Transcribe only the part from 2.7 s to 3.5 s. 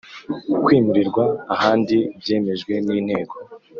n inteko